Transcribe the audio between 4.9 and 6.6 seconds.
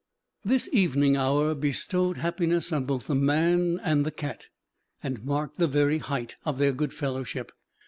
and marked the very height of